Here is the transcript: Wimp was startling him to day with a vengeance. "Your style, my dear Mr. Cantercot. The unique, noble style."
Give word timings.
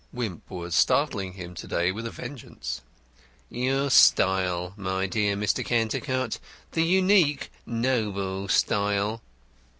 Wimp 0.11 0.49
was 0.49 0.73
startling 0.73 1.33
him 1.33 1.53
to 1.53 1.67
day 1.67 1.91
with 1.91 2.07
a 2.07 2.09
vengeance. 2.09 2.81
"Your 3.51 3.91
style, 3.91 4.73
my 4.75 5.05
dear 5.05 5.35
Mr. 5.35 5.63
Cantercot. 5.63 6.39
The 6.71 6.81
unique, 6.83 7.51
noble 7.67 8.47
style." 8.47 9.21